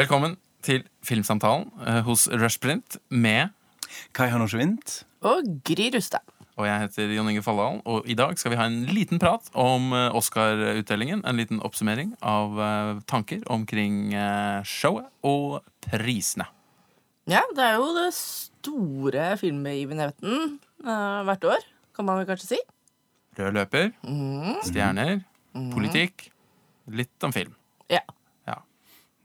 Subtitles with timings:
[0.00, 3.50] Velkommen til Filmsamtalen eh, hos Rushprint med
[4.16, 4.94] Kai Hanosjvint.
[5.28, 6.22] Og Gry Rustad.
[6.56, 7.82] Og jeg heter Jon Inge Falldalen.
[7.84, 11.20] Og i dag skal vi ha en liten prat om eh, Oscar-utdelingen.
[11.28, 16.46] En liten oppsummering av eh, tanker omkring eh, showet og prisene.
[17.28, 20.56] Ja, det er jo det store filmbegivenheten
[20.86, 22.62] uh, hvert år, kan man vel kanskje si.
[23.36, 23.92] Rød løper,
[24.64, 25.20] stjerner,
[25.76, 26.30] politikk.
[26.88, 27.52] Litt om film.
[27.92, 28.00] Ja.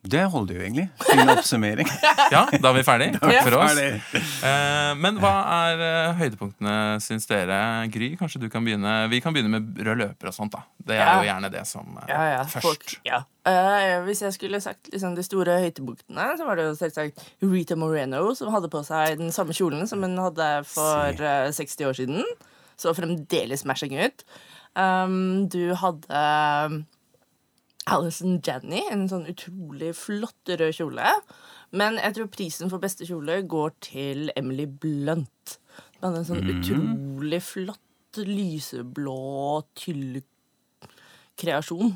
[0.05, 0.85] Det holder jo egentlig.
[1.09, 1.87] Fin oppsummering.
[2.35, 3.07] ja da er vi ferdig.
[3.19, 3.79] Takk for oss.
[4.45, 5.31] Eh, men hva
[5.69, 7.57] er eh, høydepunktene, syns dere?
[7.93, 8.93] Gry, kanskje du kan begynne?
[9.11, 10.63] Vi kan begynne med rød løper og sånt, da.
[10.85, 11.15] Det er Ja.
[11.19, 12.61] jo gjerne det som eh, Ja, ja, først.
[12.67, 13.23] folk- ja.
[13.45, 17.75] Eh, hvis jeg skulle sagt liksom, de store høydepunktene, så var det jo selvsagt Rita
[17.77, 21.23] Moreno som hadde på seg den samme kjolen som hun hadde for Se.
[21.25, 22.23] eh, 60 år siden.
[22.77, 24.23] Så fremdeles smashing ut.
[24.75, 26.83] Um, du hadde
[27.85, 31.05] Alison Janney, en sånn utrolig flott rød kjole.
[31.75, 35.59] Men jeg tror prisen for beste kjole går til Emily Blunt.
[35.99, 41.93] Hun hadde en sånn utrolig flott lyseblå tyllkreasjon.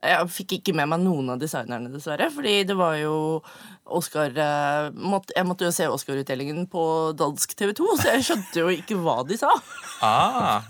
[0.00, 2.30] Jeg fikk ikke med meg noen av designerne, dessverre.
[2.32, 3.42] Fordi det var jo
[3.90, 6.84] Oscar eh, måtte, Jeg måtte jo se Oscar-utdelingen på
[7.18, 9.50] dansk TV 2, så jeg skjønte jo ikke hva de sa.
[10.00, 10.62] Ah,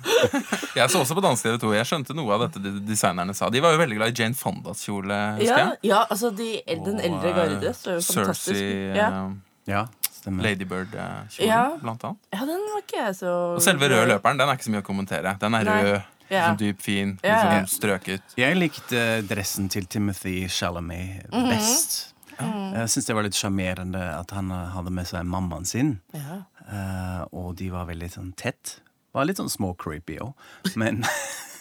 [0.75, 1.69] jeg så også på Dansk TV 2.
[1.77, 3.47] Jeg skjønte noe av dette de designerne sa.
[3.55, 5.20] De var jo veldig glad i Jane Fondas kjole.
[5.47, 8.58] Ja, ja altså de, den Og, eldre eh, garde jo fantastisk.
[8.58, 9.08] Cersei, Ja.
[9.28, 9.39] eh,
[9.70, 9.84] Ja.
[10.27, 11.77] Ladybird-kjolen, Ja.
[11.81, 12.19] blant annet.
[12.33, 14.83] ja, den var ikke jeg så Og selve rød løperen den er ikke så mye
[14.83, 15.39] å kommentere.
[15.41, 15.83] Den er Nei.
[15.83, 16.45] rød, Ja.
[16.48, 18.36] Sånn dyp, fin, liksom strøket.
[18.39, 22.14] Jeg likte dressen til Timothy Chalamet best.
[22.41, 25.97] Jeg syns det var litt sjarmerende at han eh, hadde med seg mammaen sin.
[26.17, 26.39] Ja.
[26.70, 28.78] eh, og de var veldig sånn tett.
[29.12, 30.33] Var litt sånn små creepy òg,
[30.78, 31.03] men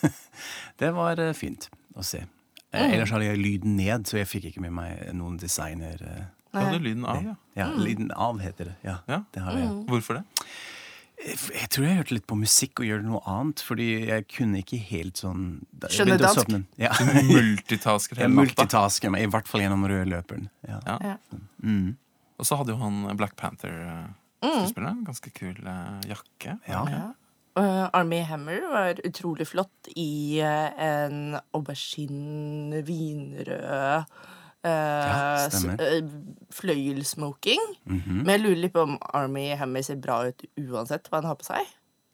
[0.80, 2.22] det var fint å se.
[2.70, 2.92] Mm.
[2.94, 5.98] ellers hadde jeg lyden ned, så jeg fikk ikke med meg noen designer.
[6.54, 7.34] Du hadde lyden av, ja.
[7.58, 8.76] ja, Lyden av heter det.
[8.86, 9.24] Ja, Ja.
[9.34, 9.72] det har jeg.
[9.90, 10.46] Hvorfor det?
[11.20, 14.80] Jeg tror jeg hørte litt på musikk og gjorde noe annet, fordi jeg kunne ikke
[14.88, 15.42] helt sånn
[15.92, 16.54] Skjønner Skjønne dansk?
[16.80, 16.94] Ja.
[17.28, 18.40] Multitasker hele natta.
[18.40, 20.48] multitasker i hvert fall gjennom rødløperen.
[20.70, 20.80] Ja.
[20.88, 21.18] Ja.
[21.60, 21.98] Mm.
[22.40, 25.04] Og så hadde jo han Black Panther-skuespilleren.
[25.08, 26.56] Ganske kul eh, jakke.
[26.72, 26.86] Ja.
[26.88, 27.06] Ja.
[27.60, 35.48] Uh, Army Hammer var utrolig flott i uh, en aubergine vinrød uh, Ja,
[36.52, 37.60] fløyelsmoking.
[37.86, 38.24] Mm -hmm.
[38.24, 41.36] Men jeg lurer litt på om Army Hammy ser bra ut uansett hva han har
[41.36, 41.68] på seg.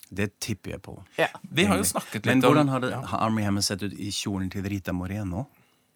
[0.10, 1.04] Det tipper jeg på.
[1.18, 1.28] Ja.
[1.42, 3.94] Vi har jo snakket litt Men om hvordan hadde ja, har Army Hammy sett ut
[3.94, 5.48] i kjolen til Rita Moreno?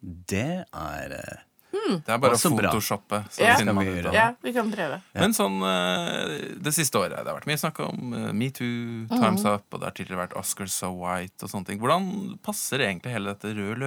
[0.01, 1.39] Det er
[1.69, 1.99] Hmm.
[2.05, 3.23] Det er bare å photoshoppe.
[3.29, 3.73] Så Ja.
[3.73, 4.13] man vi ut det?
[4.13, 5.01] ja, vi kan prøve.
[5.13, 9.45] Men sånn eh, det siste året Det har vært mye snakk om eh, metoo, Times
[9.45, 11.79] Up, og det har tidligere vært Oscar So White og sånne ting.
[11.79, 13.85] Hvordan passer egentlig hele dette rød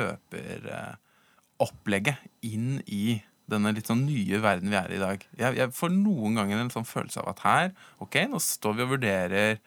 [1.63, 5.25] løper-opplegget inn i denne litt sånn nye verden vi er i i dag?
[5.37, 8.83] Jeg, jeg får noen ganger en sånn følelse av at her, ok, nå står vi
[8.83, 9.61] og vurderer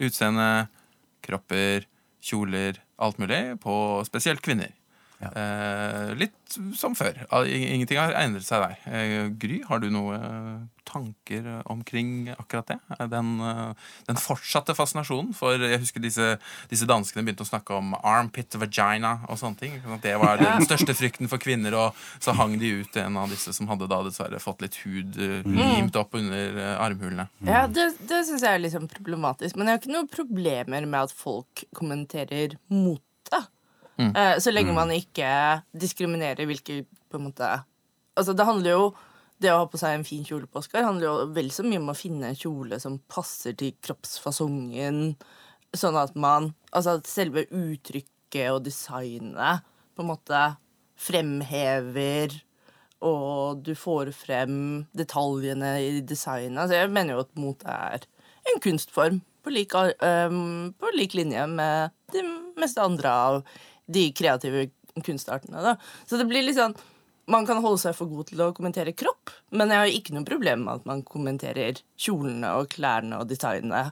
[0.00, 0.68] utseende,
[1.22, 1.86] kropper,
[2.22, 4.72] kjoler, alt mulig, på spesielt kvinner.
[5.22, 6.34] Eh, litt
[6.76, 7.16] som før.
[7.48, 8.78] Ingenting har endret seg der.
[8.90, 10.56] Eh, Gry, har du noe eh,
[10.88, 12.76] tanker eh, omkring akkurat det?
[12.98, 13.30] Eh, Den,
[14.08, 15.30] den fortsatte fascinasjonen?
[15.38, 16.26] For jeg husker disse,
[16.72, 19.78] disse danskene begynte å snakke om armpit vagina og sånne ting.
[20.04, 23.54] Det var den største frykten for kvinner, og så hang de ut en av disse
[23.56, 27.28] som hadde da dessverre fått litt hud eh, limt opp under armhulene.
[27.46, 29.56] Ja, Det, det syns jeg er litt sånn problematisk.
[29.56, 33.00] Men jeg har ikke noen problemer med at folk kommenterer mot
[33.98, 34.10] det.
[34.16, 35.28] Eh, så lenge man ikke
[35.72, 37.50] diskriminerer hvilke på en måte
[38.12, 38.86] Altså, det handler jo
[39.40, 41.80] Det å ha på seg en fin kjole på Oscar handler jo vel så mye
[41.80, 45.16] om å finne en kjole som passer til kroppsfasongen,
[45.74, 50.44] sånn at man Altså at selve uttrykket og designet på en måte
[51.02, 52.38] fremhever
[53.02, 56.68] og du får frem detaljene i designet.
[56.70, 58.06] Så jeg mener jo at mote er
[58.48, 62.22] en kunstform på lik, um, på lik linje med de
[62.60, 63.40] meste andre av
[63.94, 64.68] de kreative
[65.04, 65.62] kunstartene.
[65.64, 65.76] Da.
[66.08, 66.76] Så det blir litt sånn
[67.30, 70.26] man kan holde seg for god til å kommentere kropp, men jeg har ikke noe
[70.26, 73.90] problem med at man kommenterer kjolene og klærne og designene.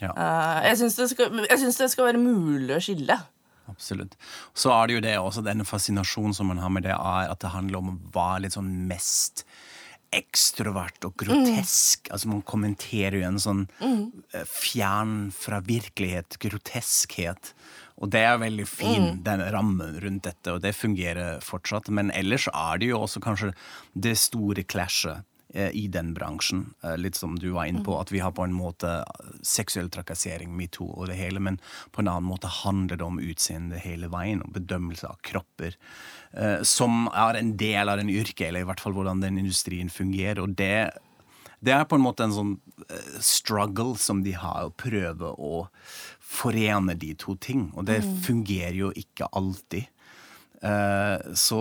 [0.00, 1.10] Ja, Uh, jeg syns det,
[1.76, 3.18] det skal være mulig å skille.
[3.68, 4.14] absolutt.
[4.56, 7.42] Så er det jo det også, denne fascinasjonen som man har med det, er at
[7.44, 9.44] det handler om å være litt sånn mest
[10.16, 12.08] ekstrovert og grotesk.
[12.10, 14.00] Altså Man kommenterer jo en sånn mm.
[14.48, 17.52] fjern fra virkelighet, groteskhet.
[18.00, 21.90] Og det er veldig fin, den rammen rundt dette, og det fungerer fortsatt.
[21.92, 23.52] Men ellers er det jo også kanskje
[23.92, 26.70] det store clashet eh, i den bransjen.
[26.82, 29.02] Eh, litt som du var inne på, at vi har på en måte
[29.44, 31.60] seksuell trakassering, metoo og det hele, men
[31.92, 35.76] på en annen måte handler det om utseende hele veien, og bedømmelse av kropper.
[36.32, 39.92] eh, Som er en del av den yrket, eller i hvert fall hvordan den industrien
[39.92, 40.40] fungerer.
[40.40, 40.90] og det
[41.60, 42.52] det er på en måte en sånn
[42.88, 45.66] eh, struggle som de har, å prøve å
[46.20, 47.68] forene de to ting.
[47.76, 49.90] Og det fungerer jo ikke alltid.
[50.60, 51.60] Eh, så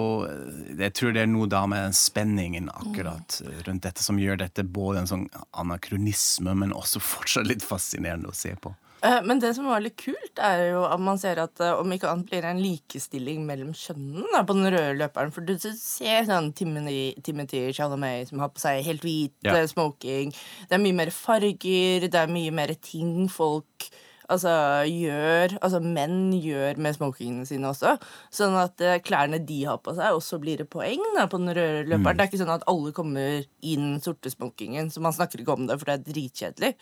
[0.75, 4.66] jeg tror det er noe da med spenningen akkurat eh, rundt dette som gjør dette
[4.68, 8.74] både en sånn anakronisme, men også fortsatt litt fascinerende å se på.
[9.01, 11.92] Eh, Men det som var litt kult, er jo at man ser at eh, om
[11.96, 15.31] ikke annet blir det en likestilling mellom kjønnene på den røde løperen.
[15.36, 19.56] For du ser sånn Timothy, Chalamet som har på seg helt hvit Ja.
[19.56, 20.34] eh, smoking.
[20.68, 23.90] Det er mye mer farger, det er mye mer ting folk
[24.30, 24.51] altså,
[24.86, 27.96] gjør Altså menn gjør med smokingene sine også.
[28.30, 31.88] Sånn at klærne de har på seg, også blir et poeng da, på den røde
[31.90, 32.18] løperen.
[32.19, 35.66] Det er ikke sånn at alle kommer inn sorte smokingen, så man snakker ikke om
[35.72, 36.75] det, for det er dritkjedelig.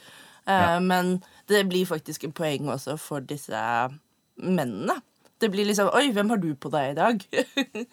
[0.48, 1.18] Eh, Men
[1.50, 3.60] det blir faktisk en poeng også for disse
[4.38, 5.02] mennene.
[5.42, 7.26] Det blir liksom Oi, hvem har du på deg i dag?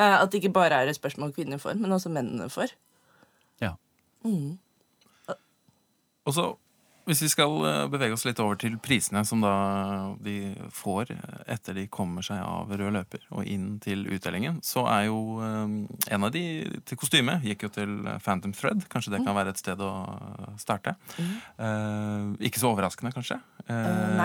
[0.00, 2.72] Eh, At det ikke bare er et spørsmål kvinner får, men også mennene får.
[3.60, 3.74] Ja.
[6.24, 6.44] Og så,
[7.08, 9.52] hvis vi skal eh, bevege oss litt over til prisene som da
[10.22, 11.12] de får
[11.50, 15.76] etter de kommer seg av rød løper og inn til utdelingen, så er jo eh,
[16.14, 16.44] en av de
[16.86, 17.94] til kostyme gikk jo til
[18.24, 18.84] Phantom Thread.
[18.92, 19.90] Kanskje det kan være et sted å
[20.60, 20.96] starte.
[21.20, 23.40] Eh, ikke så overraskende, kanskje.
[23.70, 24.24] Eh,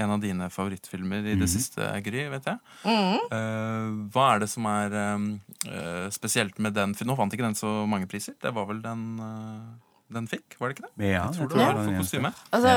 [0.00, 2.58] en av dine favorittfilmer i det siste, Gry, vet jeg.
[2.86, 6.94] Eh, hva er det som er eh, spesielt med den?
[7.06, 8.36] Nå vant ikke den så mange priser.
[8.40, 11.10] Det var vel den eh, den fikk, var det ikke det?
[11.10, 12.32] Ja, jeg tror jeg det tror var det var for den kostyme.
[12.56, 12.72] Altså,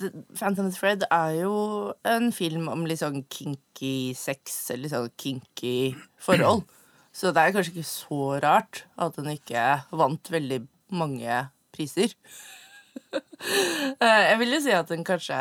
[0.00, 1.54] The Phantom Thread er jo
[2.14, 5.74] en film om litt sånn kinky sex, eller litt sånn kinky
[6.22, 6.62] forhold.
[7.12, 9.64] Så det er kanskje ikke så rart at den ikke
[9.98, 10.62] vant veldig
[10.94, 11.42] mange
[11.74, 12.14] priser.
[13.40, 15.36] Eh, Jeg vil jo si at den kanskje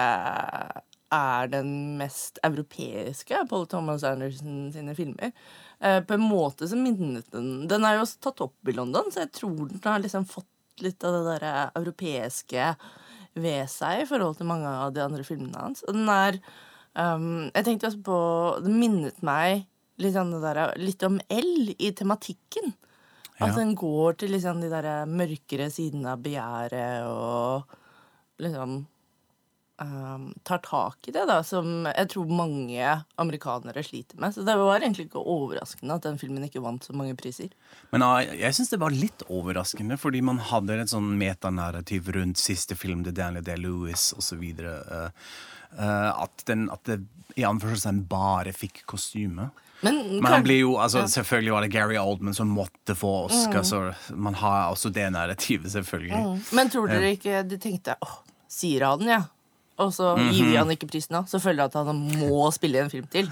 [1.12, 5.32] er den mest europeiske Paul Thomas Anderson sine filmer.
[5.82, 9.10] Eh, På en måte så minnet den Den er jo også tatt opp i London,
[9.12, 10.48] så jeg tror den har liksom fått
[10.86, 12.74] litt av det der europeiske
[13.40, 15.84] ved seg i forhold til mange av de andre filmene hans.
[15.88, 16.40] Og den er
[16.98, 18.20] um, Jeg tenkte også på
[18.66, 19.66] Det minnet meg
[20.00, 22.74] litt, det der, litt om L i tematikken.
[23.40, 27.78] At den går til liksom de der mørkere sidene av begjæret og
[28.44, 28.82] liksom
[29.82, 32.90] um, tar tak i det, da, som jeg tror mange
[33.22, 34.34] amerikanere sliter med.
[34.36, 37.50] Så det var egentlig ikke overraskende at den filmen ikke vant så mange priser.
[37.94, 42.38] Men uh, jeg syns det var litt overraskende, fordi man hadde et sånn metanarrativ rundt
[42.42, 44.44] siste film The Daniel Day-Lewis osv.
[44.60, 45.10] Uh,
[45.80, 47.02] uh, at, den- at det
[47.38, 49.50] i anførselstegn bare fikk kostyme.
[49.86, 51.06] Men, Men han blir jo, altså Ja.
[51.08, 51.12] Mm.
[51.14, 55.72] Selvfølgelig var det Gary Oldman som måtte få Oscar, så man har også det narrativet,
[55.72, 56.42] selvfølgelig.
[56.58, 58.18] Men tror dere ikke de tenkte åh,
[58.52, 59.22] sier han ja?
[59.80, 62.76] Og så gir vi han ikke prisen nå, så føler jeg at han må spille
[62.78, 63.30] i en film til.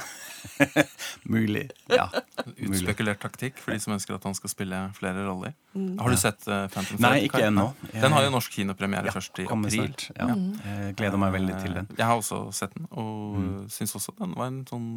[1.28, 1.66] Mulig.
[1.92, 2.06] Ja.
[2.68, 5.56] Utspekulert taktikk for de som ønsker at han skal spille flere roller.
[6.00, 7.68] Har du sett uh, Phantom Nei, ikke ennå.
[7.92, 9.92] Den har jo norsk kinopremiere først i april.
[10.16, 10.30] Ja.
[10.32, 11.90] Jeg gleder meg veldig til den.
[11.92, 13.68] Eh, Jeg har også sett den, og Mm.
[13.70, 14.88] syns også den var en sånn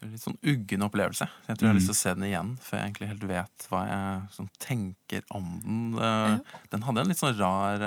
[0.00, 1.26] litt sånn uggen opplevelse.
[1.46, 3.66] Jeg tror jeg har lyst til å se den igjen før jeg egentlig helt vet
[3.68, 5.82] hva jeg sånn, tenker om den.
[6.00, 6.38] Eh,
[6.72, 7.84] Den hadde en litt sånn rar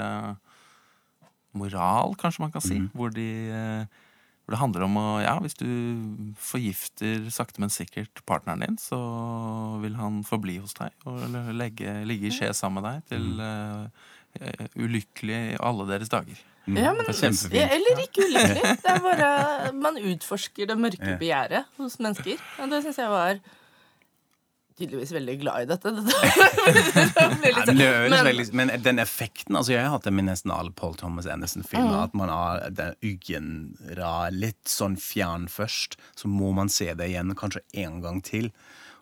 [1.53, 2.89] moral, kanskje man kan si, Mm.
[2.93, 3.85] hvor de eh,
[4.43, 5.67] hvor det handler om å Ja, hvis du
[6.35, 8.99] forgifter sakte, men sikkert partneren din, så
[9.81, 11.21] vil han forbli hos deg og
[11.55, 13.87] legge, ligge i skje sammen med deg til uh,
[14.75, 16.41] ulykkelig alle deres dager.
[16.67, 17.07] Ja, men,
[17.51, 18.75] ja, eller ikke ulykkelig.
[18.83, 19.31] Det er bare
[19.85, 22.39] Man utforsker det mørke begjæret hos mennesker.
[22.63, 23.39] Og det syns jeg var
[24.79, 25.91] tydeligvis veldig glad i dette.
[25.93, 30.71] det høres Men- veldig, men den effekten altså Jeg har hatt det med nesten alle
[30.75, 32.03] Paul Thomas Anderson-filmer.
[32.07, 35.97] At man har den uggenra, litt sånn fjern først.
[36.15, 38.51] Så må man se det igjen kanskje en gang til.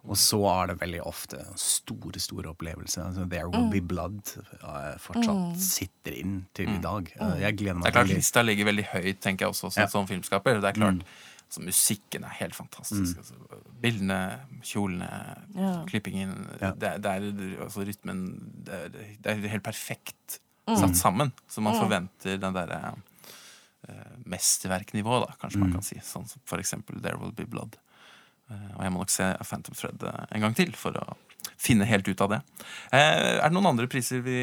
[0.01, 3.04] Og så er det veldig ofte store store opplevelser.
[3.06, 4.32] Altså, There Will Be Blood
[4.63, 7.12] uh, fortsatt sitter inn til i dag.
[7.22, 8.10] Uh, Jeg gleder Det meg er klart.
[8.16, 9.88] Lista ligger veldig høyt, tenker jeg også, som Ja.
[9.94, 10.58] som filmskaper.
[10.63, 11.06] Det er klart,
[11.51, 13.17] altså, Musikken er helt fantastisk.
[13.20, 13.36] Altså,
[13.84, 14.20] bildene,
[14.63, 15.10] kjolene,
[15.58, 15.84] Ja.
[15.89, 16.31] klippingen
[16.62, 16.72] Ja.
[16.72, 17.27] det, det er,
[17.65, 18.24] altså, Rytmen
[18.63, 18.89] det er,
[19.20, 20.39] det er helt perfekt
[20.72, 21.34] satt sammen.
[21.51, 26.00] Så man forventer den derre uh, mesterverknivået, da, kanskje man kan si.
[26.05, 27.75] Sånn som for eksempel There Will Be Blood.
[28.48, 31.17] Uh, og jeg må nok se Phantom Thread eh, en gang til for å
[31.60, 32.39] finne helt ut av det.
[32.93, 34.38] Uh, er det noen andre priser vi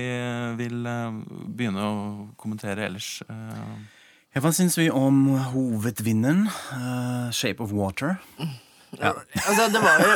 [0.61, 1.17] vil uh,
[1.49, 1.97] begynne å
[2.41, 3.23] kommentere ellers?
[3.29, 3.98] Eh,
[4.35, 6.47] Ja, hva syns vi om hovedvinneren?
[6.73, 8.17] uh, 'Shape of Water'?
[8.93, 10.11] Altså, det var jo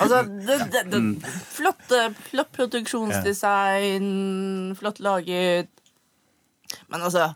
[0.00, 1.00] Altså, det, det, det,
[1.48, 1.92] flott,
[2.28, 5.68] flott produksjonsdesign, flott laget
[6.88, 7.32] Men altså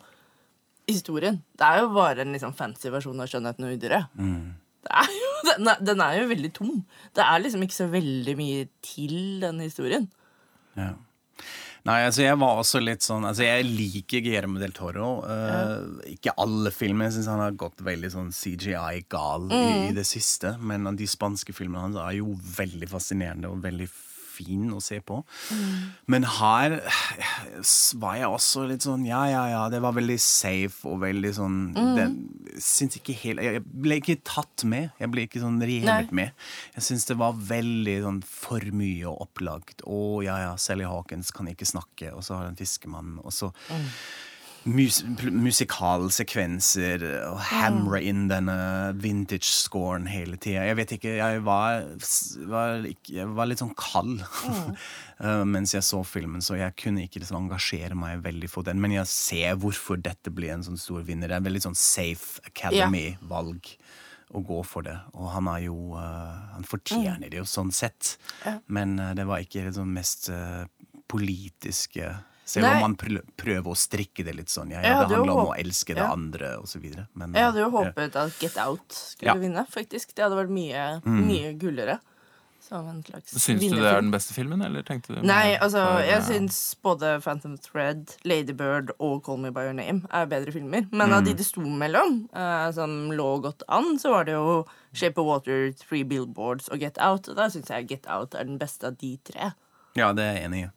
[0.89, 1.43] Historien.
[1.59, 4.05] Det er jo bare en liksom fancy versjon av 'Skjønnheten og udyret'.
[4.89, 5.09] Er
[5.49, 6.85] den, den er jo veldig tom.
[7.17, 10.09] Det er liksom ikke så veldig mye til den historien.
[10.77, 10.93] Ja.
[11.87, 15.23] Nei, altså jeg var også litt sånn Altså Jeg liker Guillermo del Toro.
[15.29, 17.07] eh, Ikke alle filmer.
[17.09, 20.57] Jeg syns han har gått veldig sånn CGI-gal i, i det siste.
[20.61, 23.89] Men de spanske filmene hans er jo veldig fascinerende og veldig
[24.39, 25.21] fin å se på.
[26.11, 26.79] Men her
[27.99, 31.59] var jeg også litt sånn Ja, ja, ja, det var veldig safe og veldig sånn
[31.75, 32.17] den,
[32.63, 34.91] Syns ikke helt Jeg ble ikke tatt med.
[35.01, 36.33] Jeg ble ikke sånn revet med.
[36.77, 39.85] Jeg syns det var veldig sånn for mye og opplagt.
[39.87, 43.53] Å ja, ja, Sally Hawkins kan ikke snakke, og så har hun fiskemann, og så
[44.65, 48.57] mus musikalsekvenser og hamre inn denne
[49.01, 50.67] vintage-scoren hele tida.
[50.69, 51.85] Jeg vet ikke, jeg var,
[52.51, 54.73] var, jeg var litt sånn kald mm.
[55.55, 58.83] mens jeg så filmen, så jeg kunne ikke liksom engasjere meg veldig for den.
[58.83, 61.31] Men jeg ser hvorfor dette blir en sånn stor vinner.
[61.31, 63.75] Det er en veldig sånn safe Academy-valg
[64.37, 64.97] å gå for det.
[65.17, 68.17] Og han er jo uh, Han fortjener det jo sånn sett.
[68.67, 70.67] Men uh, det var ikke det sånn mest uh,
[71.09, 72.11] politiske
[72.49, 72.75] selv Nei.
[72.79, 72.97] om man
[73.37, 74.73] prøver å strikke det litt sånn.
[74.73, 76.13] Ja, ja, det handler om å elske det ja.
[76.17, 77.09] andre, og så videre.
[77.19, 79.41] Men, Jeg hadde jo eh, håpet at Get Out skulle Ja.
[79.41, 80.15] vinne, faktisk.
[80.15, 81.99] Det hadde vært mye, mye gullere.
[82.69, 85.81] Som en slags Syns du det er den beste filmen, eller tenkte du Nei, altså,
[86.05, 90.53] jeg eh, syns både Phantom Thread, Ladybird og Call Me By Your Name er bedre
[90.53, 90.89] filmer.
[90.93, 94.65] Men av de det sto mellom, uh, som lå godt an, så var det jo
[94.93, 97.31] Shape of Water, Three Billboards og Get Out.
[97.31, 99.55] Og da syns jeg Get Out er den beste av de tre.
[99.97, 100.69] Ja, det er jeg enig i.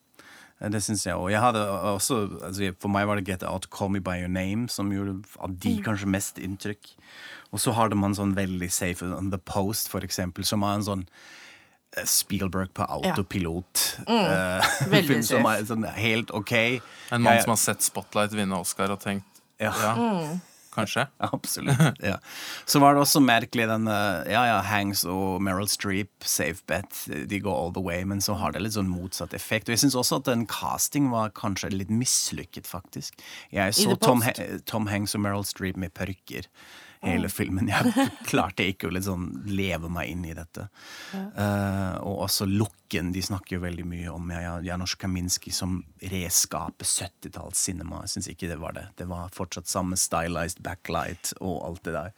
[0.70, 1.32] Det syns jeg òg.
[1.32, 5.24] Jeg altså, for meg var det Get Out, Call Me By Your Name som gjorde
[5.39, 5.84] av de Mm.
[5.84, 6.96] kanskje mest inntrykk.
[7.51, 10.84] Og så hadde man sånn veldig safe on The Post, for eksempel, som er en
[10.84, 11.08] sånn
[11.98, 13.98] eh, Spielberg på autopilot.
[14.08, 16.53] eh, Veldig film som er sånn helt OK.
[17.12, 19.24] En mann Jeg- som har sett Spotlight vinne Oscar og tenkt
[19.60, 19.72] Ja.
[19.74, 20.39] ja,
[20.74, 21.08] kanskje.
[21.32, 22.01] Absolutt.
[22.04, 22.18] ja.
[22.66, 27.04] Så var det også merkelig den eh, Ja, ja, Hanks og Meryl Streep, safe bet,
[27.30, 29.70] de går all the way, men så har det litt sånn motsatt effekt.
[29.70, 33.20] Og jeg syns også at den casting var kanskje litt mislykket, faktisk.
[33.54, 34.24] Jeg så Tom,
[34.70, 36.48] Tom Hanks og Meryl Streep med parykker.
[37.01, 37.70] Hele filmen.
[37.72, 40.67] Jeg klarte ikke å sånn leve meg inn i dette.
[41.15, 43.10] Eh, og også looken.
[43.15, 48.03] De snakker jo veldig mye om ja, Janusz Kaminski som redskapet 70-talls cinema.
[48.05, 48.86] Jeg syns ikke det var det.
[49.01, 52.13] Det var fortsatt samme stylized backlight og alt det der.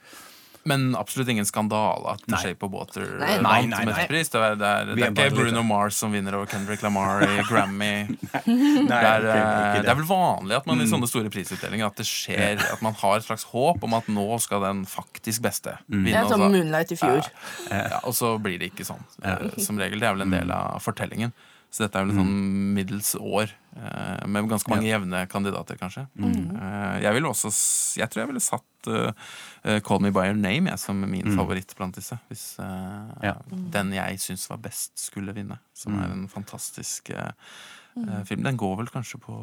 [0.66, 2.38] Men absolutt ingen skandale at Nei.
[2.40, 3.84] Shape of Water Nei, nei, vant nei, nei.
[3.90, 4.30] Mesterpris.
[4.32, 7.20] Det er, det er, det er ikke litt- Bruno Mars som vinner over Kendrick Lamar
[7.26, 7.90] i Grammy.
[8.08, 10.84] Nei, Det er, eh, det er vel vanlig at man Mm.
[10.86, 14.06] i sånne store prisutdelinger At det skjer, at man har et slags håp om at
[14.08, 16.04] nå skal den faktisk beste Mm.
[16.04, 16.04] vinne.
[16.04, 16.50] Det er altså.
[16.50, 17.28] Moonlight i fjor.
[17.70, 19.04] Ja, og så blir det ikke sånn.
[19.22, 20.00] eh, Som regel.
[20.00, 21.32] Det er vel en del av fortellingen.
[21.74, 22.34] Så dette er vel sånn
[22.76, 26.04] middels år eh, med ganske mange jevne kandidater, kanskje.
[26.22, 27.50] Eh, jeg vil også
[27.98, 31.74] Jeg tror jeg ville satt eh, Call Me By Your Name jeg, som min favoritt
[31.74, 32.14] blant disse.
[32.30, 33.34] Hvis Ja.
[33.50, 35.58] den jeg syns var best, skulle vinne.
[35.74, 38.42] Som er en fantastisk film.
[38.46, 39.34] Den går vel kanskje på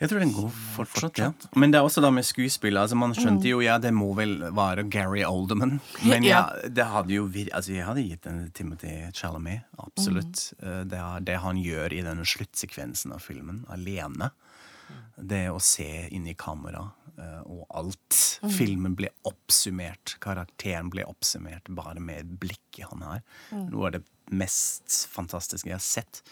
[0.00, 1.26] Jeg tror den går fortsatt, ja.
[1.60, 2.80] Men det er også da med skuespillet.
[2.80, 5.74] Altså, man skjønte jo ja, det må vel være Gary Oldman.
[6.08, 9.66] Men ja, det hadde jo vir altså, Jeg hadde gitt den til Timothy Chalamet.
[9.78, 10.46] Absolutt.
[10.62, 14.30] Eh, Det, det han gjør i denne sluttsekvensen av filmen, alene.
[15.20, 16.86] Det å se inn i kamera
[17.20, 18.16] eh, og alt.
[18.56, 20.16] Filmen ble oppsummert.
[20.24, 23.20] Karakteren ble oppsummert bare med blikket han har.
[23.52, 24.02] Noe av det
[24.32, 26.22] mest fantastiske jeg har sett.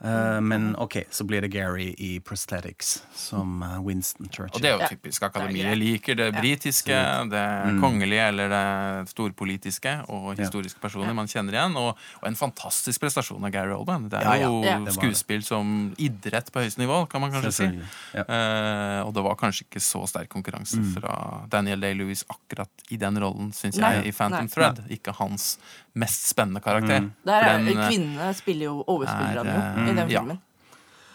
[0.00, 4.54] Eh, men OK, så blir det Gary i prosthetics som eh, Winston Churchill.
[4.56, 5.70] Og det er jo typisk akademiet.
[5.72, 5.80] Er.
[5.80, 7.44] Liker det britiske, det
[7.82, 11.76] kongelige eller det storpolitiske og historiske personer man kjenner igjen.
[11.80, 14.08] Og, og en fantastisk prestasjon av Gary Oldman.
[14.10, 14.48] Det er Ja, ja.
[14.48, 14.78] jo Ja.
[14.90, 17.70] Skuespill som idrett på høyeste nivå, kan man kanskje si.
[18.16, 21.14] Uh, Eh, og det var kanskje ikke så sterk konkurranse fra
[21.50, 24.52] Daniel Day-Lewis akkurat i den rollen, syns jeg, i Phantom Nei.
[24.54, 24.82] Thread.
[24.92, 25.54] Ikke hans
[25.94, 27.10] mest spennende karakter.
[27.26, 30.20] Der er, den, eh, Kvinnene spiller jo overspillerne er, i den ja.
[30.20, 30.40] filmen.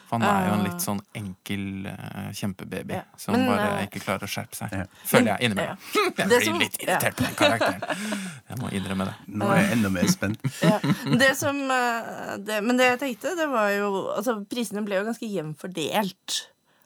[0.05, 3.01] For han er jo en litt sånn enkel uh, kjempebaby Ja.
[3.17, 4.75] som Men, bare uh, ikke klarer å skjerpe seg.
[4.77, 4.84] Ja.
[5.10, 5.79] Føler jeg innimellom.
[6.20, 8.20] Jeg blir som- litt irritert på den karakteren.
[8.51, 9.15] Jeg må innrømme det.
[9.34, 10.46] Nå er jeg enda mer spent.
[10.70, 10.77] Ja.
[11.24, 15.08] Det som, eh, det, men det jeg tenkte, det var jo altså, Prisene ble jo
[15.10, 16.38] ganske jevnt fordelt.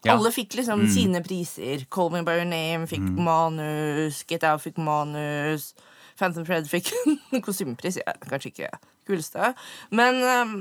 [0.07, 0.15] Ja.
[0.15, 1.83] Alle fikk liksom sine priser.
[1.91, 5.73] Call Me By Your Name fikk manus, Get Out fikk manus,
[6.19, 6.91] Phantom Fred fikk
[7.45, 7.99] kostymepris.
[8.01, 8.71] Ja, kanskje ikke
[9.09, 9.53] kuleste.
[9.95, 10.55] Men um,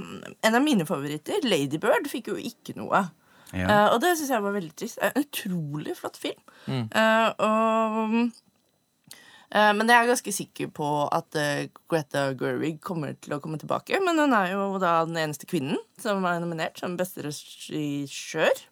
[0.46, 3.08] en av mine favoritter, Ladybird, fikk jo ikke noe.
[3.52, 3.64] Ja.
[3.64, 5.00] Uh, og det syns jeg var veldig trist.
[5.02, 6.40] En utrolig flott film.
[6.68, 8.16] Eh, og
[9.48, 11.38] uh, men jeg er ganske sikker på at
[11.88, 13.96] Greta Gerwig kommer til å komme tilbake.
[14.04, 18.67] Men hun er jo da den eneste kvinnen som er nominert som beste regissør.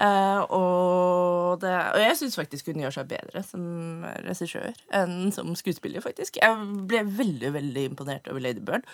[0.00, 5.52] Eh, og, det, og jeg syns faktisk hun gjør seg bedre som regissør enn som
[5.58, 6.38] skuespiller, faktisk.
[6.40, 8.86] Jeg ble veldig veldig imponert over Lady Bird.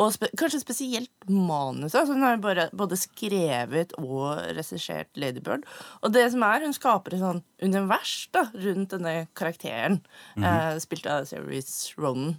[0.00, 2.00] Og spe kanskje spesielt manuset.
[2.02, 5.66] Altså, hun har bare, både skrevet og regissert Lady Bird.
[6.02, 10.00] Og det som er, hun skaper et sånn univers da, rundt denne karakteren,
[10.40, 12.36] eh, spilt av Series Ronan.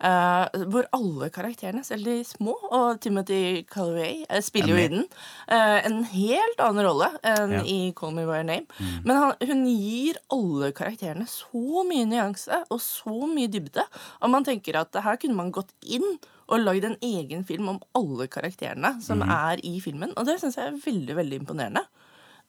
[0.00, 5.06] Eh, hvor alle karakterene, selv de små, og Timothy Calloway uh, spiller jo i den,
[5.46, 7.62] uh, en helt annen rolle enn Ja.
[7.62, 8.66] i Call Me By Your Name.
[9.06, 13.86] Men han, hun gir alle karakterene så mye nyanse og så mye dybde.
[14.20, 17.82] Og man tenker at her kunne man gått inn og lagd en egen film om
[17.96, 20.12] alle karakterene som er i filmen.
[20.18, 21.86] Og det syns jeg er veldig, veldig imponerende.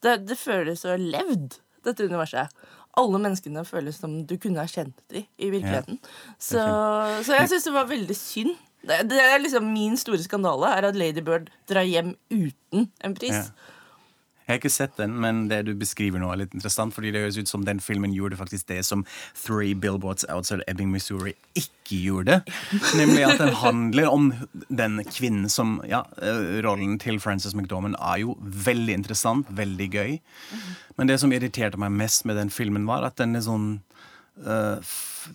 [0.03, 2.51] Det, det føles så levd, dette universet.
[2.99, 5.99] Alle menneskene føles som du kunne ha kjent dem i virkeligheten.
[6.39, 6.61] Så,
[7.27, 8.55] så jeg syns det var veldig synd.
[8.85, 13.15] Det, det er liksom Min store skandale er at Lady Bird drar hjem uten en
[13.17, 13.33] pris.
[13.33, 13.74] Ja.
[14.45, 17.23] Jeg har ikke sett den, men det du beskriver nå er litt interessant, fordi det
[17.23, 19.01] høres ut som den filmen gjorde faktisk det som
[19.33, 22.35] Three Billboards Outside Ebbing, Missouri ikke gjorde.
[22.97, 24.27] Nemlig at den handler om
[24.69, 30.19] den kvinnen som Ja, eh, rollen til Frances McDormand er jo veldig interessant, veldig gøy.
[30.97, 33.79] Men det som irriterte meg mest med den filmen, var at den er sånn
[34.81, 35.29] f-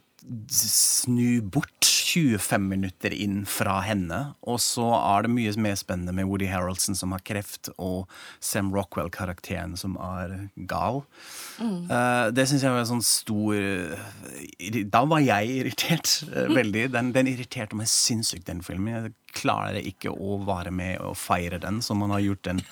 [0.51, 4.19] snu bort 25 minutter inn fra henne.
[4.43, 8.11] Og så er det mye mer spennende med Woody Harroldson som har kreft, og
[8.43, 10.37] Sam Rockwell-karakteren som er
[10.71, 11.03] gal.
[11.61, 13.57] Eh, det syns jeg var en sånn stor
[14.93, 16.89] Da var jeg irritert uh, veldig.
[16.95, 18.93] Den, den irriterte meg sinnssykt, den filmen.
[18.97, 22.65] Jeg klarer ikke å være med og feire den som man har gjort den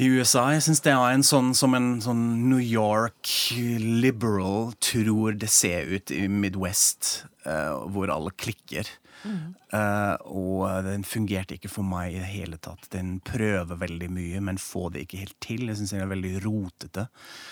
[0.00, 0.48] i USA.
[0.54, 5.90] Jeg syns det er en sånn som en sånn New York liberal tror det ser
[5.92, 8.88] ut i Midwest, uh, hvor alle klikker.
[9.24, 12.88] Eh, og den fungerte ikke for meg i det hele tatt.
[12.92, 15.62] Den prøver veldig mye, men får det ikke helt til.
[15.70, 17.06] Jeg syns den er veldig rotete.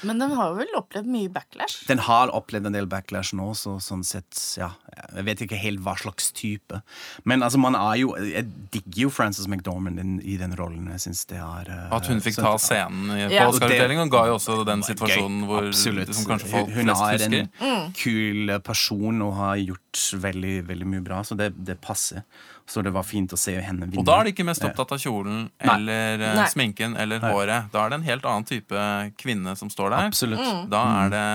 [0.04, 1.86] Men den har vel opplevd mye backlash.
[1.88, 4.70] Den har opplevd en del backlash nå, så sånn sett, ja
[5.14, 6.82] Jeg vet ikke helt hva slags type.
[7.24, 10.90] Men altså, man er jo Jeg digger jo Frances McDormand in, i den rollen.
[10.96, 13.46] Jeg syns det er uh, At hun fikk ta scenen i- på Ja.
[13.48, 16.12] Oscar-utdelingen, ga jo også den situasjonen hvor Absolutt.
[16.14, 20.86] som kanskje folk hun flest er en en kul person og har gjort veldig, veldig
[20.86, 22.22] mye bra, så det, det passer.
[22.70, 23.98] Så det var fint å se henne vinne.
[24.02, 25.74] Og da er de ikke mest opptatt av kjolen Nei.
[25.74, 26.46] eller eh, Nei.
[26.52, 27.70] sminken eller håret.
[27.72, 28.84] Da er det en helt annen type
[29.20, 30.10] kvinne som står der.
[30.12, 30.70] Absolutt.
[30.70, 31.26] Da er det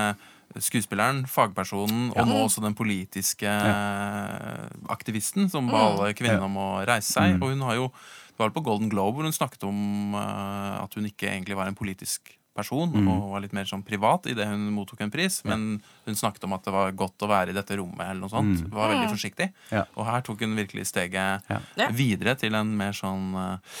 [0.64, 4.68] skuespilleren, fagpersonen og nå også den politiske Ja.
[4.88, 7.36] aktivisten som ba alle kvinnene om å reise seg.
[7.42, 7.90] Og hun har jo
[8.36, 11.70] Det var på Golden Globe hvor hun snakket om eh, at hun ikke egentlig var
[11.70, 15.42] en politisk person og var litt mer sånn privat idet hun mottok en pris.
[15.46, 18.32] Men hun snakket om at det var godt å være i dette rommet eller noe
[18.32, 18.64] sånt.
[18.72, 19.50] Var veldig forsiktig.
[19.74, 19.84] Ja.
[19.94, 21.88] Og her tok hun virkelig steget Ja.
[21.96, 23.78] Videre til en mer sånn uh,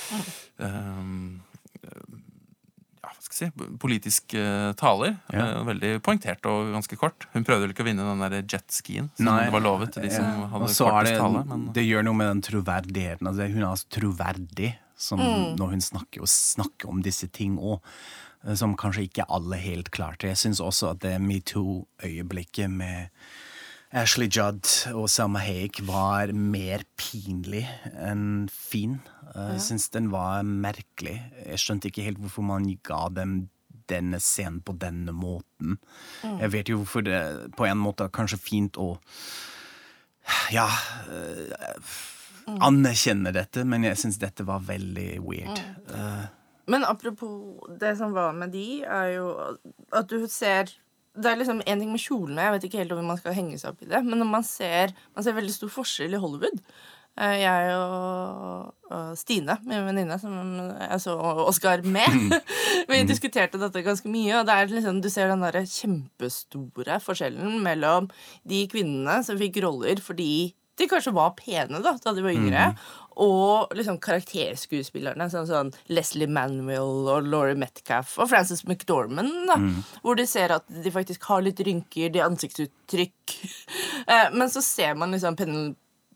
[0.62, 1.40] um,
[3.06, 5.16] ja, hva skal jeg si, politisk eh, taler.
[5.30, 5.44] Ja.
[5.44, 7.28] Eh, veldig poengtert og ganske kort.
[7.34, 9.46] Hun prøvde vel ikke å vinne den der jetskien som Nei.
[9.54, 11.44] var lovet til de som hadde kortest det, tale.
[11.50, 13.30] Men det gjør noe med den troverdigheten.
[13.30, 17.84] Altså, hun er altså troverdig som, når hun snakker, og snakker om disse ting òg.
[18.54, 20.28] Som kanskje ikke alle helt klarte.
[20.30, 23.08] Jeg syns også at det metoo-øyeblikket med
[23.96, 29.00] Ashley Judd og Selma Haik var mer pinlig enn fin.
[29.34, 31.16] Jeg syns den var merkelig.
[31.46, 33.48] Jeg skjønte ikke helt hvorfor man ga dem
[33.90, 35.78] denne scenen på denne måten.
[36.22, 37.20] Jeg vet jo hvorfor det
[37.56, 38.96] på en måte er kanskje fint å
[40.50, 41.52] ja øh,
[42.66, 45.60] anerkjenne dette, men jeg syns dette var veldig weird.
[45.94, 46.24] Eh,
[46.66, 49.28] Men apropos det som var med de, er jo
[49.94, 50.72] at du ser
[51.16, 53.56] Det er liksom en ting med kjolene, jeg vet ikke helt om man skal henge
[53.56, 56.58] seg opp i det, men når man ser, man ser veldig stor forskjell i Hollywood.
[57.16, 58.74] Eh, Jeg og,
[59.16, 60.34] Stine, min venninne, som
[60.76, 61.14] jeg så
[61.46, 62.36] Oskar med,
[62.90, 64.42] vi diskuterte dette ganske mye.
[64.42, 68.10] Og det er liksom, du ser den der kjempestore forskjellen mellom
[68.44, 72.66] de kvinnene som fikk roller fordi de kanskje var pene da, da de var yngre,
[73.16, 79.56] og liksom karakterskuespillerne, sånn, sånn Leslie Manuel og Laurie Metcalf og Frances McDormand, da,
[80.02, 83.36] hvor du ser at de faktisk har litt rynker, de ansiktsuttrykk.
[84.06, 85.72] Eh, Men så ser man liksom Penel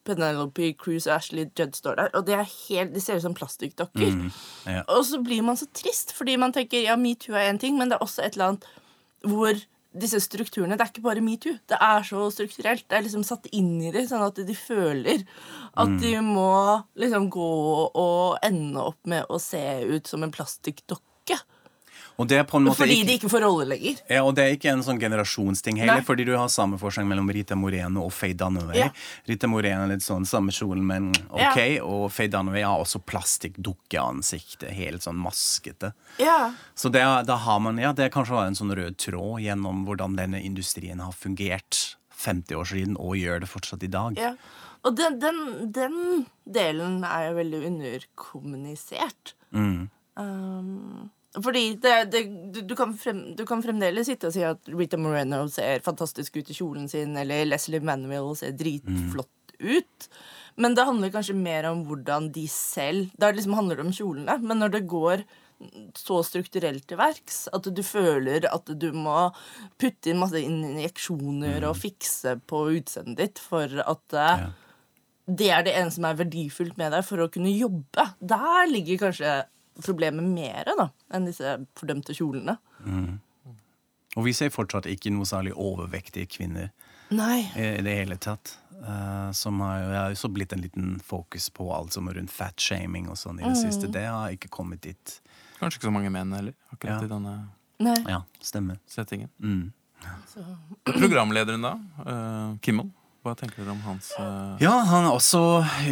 [0.06, 3.34] Penelope Cruz og Ashley Judd står der, og de, er helt, de ser ut som
[3.34, 4.30] plastikkdokker.
[4.66, 4.84] ja.
[4.88, 7.90] Og så blir man så trist, fordi man tenker ja, metoo er én ting, men
[7.90, 8.68] det er også et eller annet
[9.26, 9.58] hvor
[9.90, 11.56] disse strukturene Det er ikke bare metoo.
[11.68, 12.86] Det er så strukturelt.
[12.88, 15.24] Det er liksom satt inn i det, sånn at de føler
[15.80, 17.50] at de må liksom gå
[17.88, 21.38] og ende opp med å se ut som en plastikkdokke.
[22.28, 24.00] Fordi ikke- de ikke får rolle lenger.
[24.10, 26.04] Ja, og det er ikke en sånn generasjonsting heller, Nei.
[26.04, 28.76] fordi du har samme forskjell mellom Rita Moreno og Faye Dunaway.
[28.76, 28.88] Ja.
[29.28, 31.82] Rita Moreno er litt sånn samme kjolen, men ok, Ja.
[31.84, 35.92] og Faye Dunaway har også plastikkdukkeansiktet, helt sånn maskete.
[36.18, 36.52] Ja.
[36.74, 40.42] Så det, da har man, ja, det kanskje en sånn rød tråd gjennom hvordan denne
[40.42, 44.16] industrien har fungert 50 år siden, og gjør det fortsatt i dag.
[44.18, 44.34] ja.
[44.82, 49.34] Og den, den, den delen er jo veldig underkommunisert.
[49.52, 49.90] Mm.
[50.16, 54.66] Um, fordi det, det, du, du, kan frem, du kan fremdeles sitte og si at
[54.74, 60.08] Rita Moreno ser fantastisk ut i kjolen sin, eller Leslie Manuel ser dritflott ut.
[60.60, 64.34] Men det handler kanskje mer om hvordan de selv Da liksom handler det om kjolene.
[64.42, 65.22] Men når det går
[65.94, 69.28] så strukturelt til verks at du føler at du må
[69.80, 74.50] putte inn masse injeksjoner og fikse på utseendet ditt for at eh, Ja.
[75.28, 78.06] det er det eneste som er verdifullt med deg for å kunne jobbe.
[78.20, 79.34] Der ligger kanskje
[79.82, 82.56] problemet mer da, enn disse fordømte kjolene.
[84.16, 86.72] Og vi ser fortsatt ikke noe særlig overvektige kvinner
[87.14, 87.44] Nei.
[87.54, 88.56] i det hele tatt.
[88.80, 92.32] Uh, som har jo også så blitt en liten fokus på alt som er rundt
[92.32, 93.90] fatshaming og sånn i det siste.
[93.92, 95.18] Det har ikke kommet dit.
[95.60, 97.04] Kanskje ikke så mange menn heller, akkurat Ja.
[97.04, 97.34] i denne
[97.80, 97.98] Nei.
[98.08, 98.78] Ja, stemmer.
[98.88, 99.28] settingen.
[99.38, 99.72] Mm.
[100.88, 102.88] Programlederen, da, Uh, Kimmel,
[103.22, 104.56] hva tenker dere om hans uh...
[104.62, 105.42] Ja, han også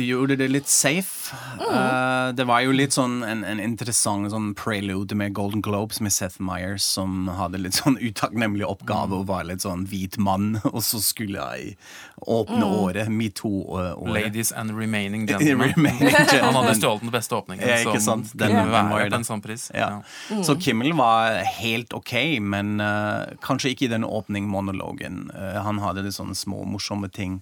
[0.00, 1.17] gjorde det litt safe.
[1.34, 6.12] Eh, det var jo litt sånn en, en interessant sånn prelude med Golden Globes med
[6.14, 10.80] Seth Meyers, som hadde litt sånn utakknemlig oppgave å være litt sånn hvit mann, og
[10.86, 11.76] så skulle jeg
[12.24, 13.98] åpne året, metoo-året.
[14.14, 15.72] Ladies and Remaining Gentlemen?
[15.76, 16.74] Remaining Han hadde Gentlemen.
[16.80, 18.32] stjålet den beste åpningen Ja, ikke sant?
[18.38, 19.68] Den- var være på en sånn pris.
[19.74, 20.00] Ja.
[20.44, 25.28] Så Kimmel var helt ok, men uh, kanskje ikke i den åpningmonologen.
[25.34, 27.38] Uh, han hadde litt sånne små morsomme ting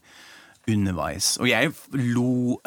[0.71, 1.37] underveis.
[1.41, 2.59] Og jeg lo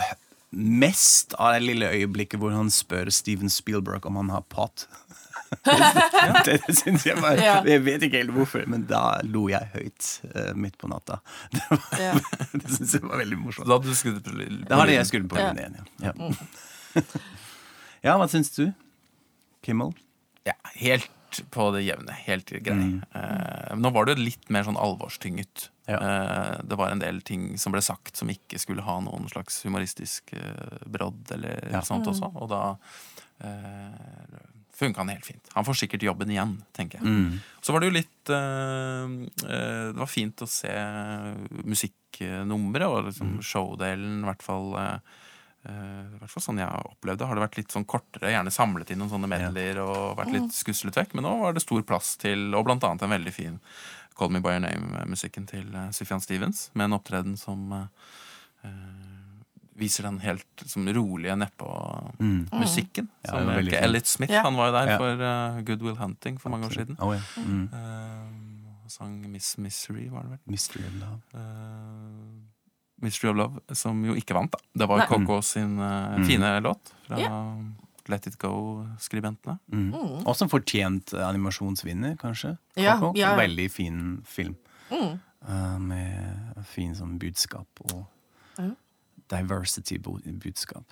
[0.51, 4.87] mest av det lille øyeblikket hvor han spør Steven Spielberg om han har pot.
[6.45, 7.55] det synes jeg var Ja.
[7.65, 11.19] Jeg vet ikke helt hvorfor, men da lo jeg høyt uh, midt på natta.
[11.53, 12.13] Det, var, Ja.
[12.61, 13.67] det syns jeg var veldig morsomt.
[13.69, 14.59] Da hadde du skrudd på lyden?
[14.69, 15.51] Det hadde jeg skrudd på Ja.
[15.53, 16.11] igjen, ja.
[16.11, 17.03] Ja.
[18.03, 18.67] ja, hva syns du?
[19.65, 19.93] Kimmel?
[20.47, 21.09] Ja, helt
[21.53, 22.11] på det jevne.
[22.25, 23.01] Helt grei.
[23.15, 25.69] Eh, nå var det litt mer sånn alvorstynget.
[25.89, 25.97] Ja.
[25.97, 29.61] Eh, det var en del ting som ble sagt som ikke skulle ha noen slags
[29.65, 31.81] humoristisk eh, brodd eller Ja.
[31.81, 32.29] sånt også.
[32.35, 32.63] Og da
[33.41, 34.39] uh,
[34.75, 35.47] funka han helt fint.
[35.55, 37.39] Han får sikkert jobben igjen, tenker jeg.
[37.61, 40.71] Så var det jo litt Det var fint å se
[41.65, 44.73] musikknummeret og liksom showdelen, i hvert fall.
[44.79, 44.99] eh,
[45.65, 47.27] eh, I hvert fall sånn jeg har opplevd det.
[47.27, 50.53] Har det vært litt sånn kortere, gjerne samlet inn noen sånne medleyer og vært litt
[50.55, 51.13] skuslet vekk.
[51.17, 53.59] Men nå var det stor plass til, og blant annet en veldig fin
[54.19, 57.85] Call Me By Your Name-musikken til uh, Sufjan Stevens, med en opptreden som eh,
[58.67, 59.05] eh,
[59.79, 63.07] viser den helt som rolige nedpå-musikken.
[63.23, 63.79] Ja, Så ja, ikke.
[63.79, 64.41] Elliot Smith, Ja.
[64.43, 64.97] han var jo der Ja.
[64.97, 66.97] for uh, Good Will Hunting for mange år siden.
[66.99, 67.23] Oh, yeah.
[67.37, 67.69] mm.
[67.71, 70.39] uh, sang Miss Misery, var det vel.
[70.47, 71.21] Mystery of Love.
[71.33, 72.43] Eh,
[73.01, 74.57] Mystery of Love, som jo ikke vant, da.
[74.75, 75.07] Det var Nei.
[75.07, 76.25] Coco sin eh, Mm.
[76.27, 77.61] fine låt fra yeah.
[78.09, 79.59] Let It Go-skribentene.
[79.71, 80.23] Mm.
[80.25, 82.57] Også fortjent eh, animasjonsvinner, kanskje.
[82.75, 83.13] Ja, Coco.
[83.19, 83.35] ja.
[83.37, 84.55] Veldig fin film.
[84.91, 85.19] Mm.
[85.47, 88.05] Uh, med fin sånn budskap og
[88.57, 88.71] Ja.
[89.29, 90.83] diversity-budskap.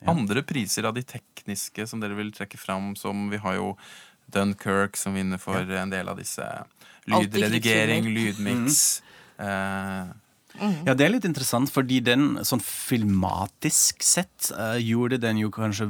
[0.00, 0.10] Ja.
[0.10, 3.76] Andre priser av de tekniske som dere vil trekke fram, som vi har jo
[4.32, 6.42] Dunkerque, som vinner for en del av disse
[7.06, 8.14] Lydredigering, lydredigering, Mm.
[8.14, 9.02] lydmiks.
[10.60, 15.88] Ja, det er litt interessant, fordi den sånn filmatisk sett uh, gjorde den jo kanskje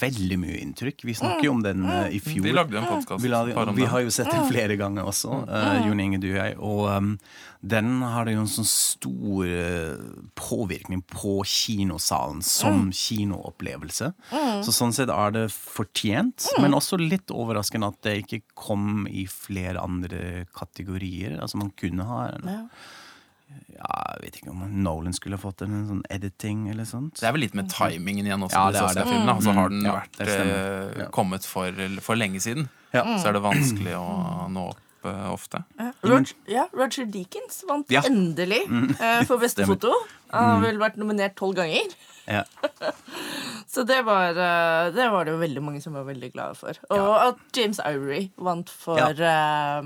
[0.00, 1.04] veldig mye inntrykk.
[1.06, 2.42] Vi snakker jo om den uh, i fjor.
[2.48, 3.30] vi lagde en podkast Vi,
[3.78, 6.56] vi har jo sett den flere ganger også, uh, Jon Inge, du og jeg.
[6.58, 7.12] Og um,
[7.60, 9.50] den har jo en sånn stor
[10.38, 14.08] påvirkning på kinosalen som kinoopplevelse.
[14.64, 19.26] Så sånn sett er det fortjent, men også litt overraskende at det ikke kom i
[19.28, 21.36] flere andre kategorier.
[21.36, 22.64] Altså man kunne ha en Ja.
[23.76, 27.14] Ja, Jeg vet ikke om Nolan skulle ha fått en, en sånn editing eller sånt.
[27.20, 28.58] Det er vel litt med timingen igjen også.
[28.58, 29.06] Ja, det er det.
[29.08, 29.86] Filmen, Altså, har den Mm.
[29.88, 31.08] Ja, vært eh, Ja.
[31.10, 33.04] kommet for, for lenge siden, Ja.
[33.18, 35.62] så er det vanskelig å nå opp eh, ofte.
[36.04, 38.02] Roger, ja, Roger Deakins vant Ja.
[38.02, 38.12] Mm.
[38.36, 38.62] endelig
[39.00, 39.92] eh, for beste foto.
[40.30, 41.88] Han har vel vært nominert tolv ganger.
[42.28, 42.44] Ja.
[43.70, 46.74] Så det var, eh, det var det jo veldig mange som var veldig glade for.
[46.90, 49.82] Og at James Ivory vant for eh,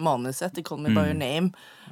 [0.00, 1.50] manuset til Call Me By Your Name,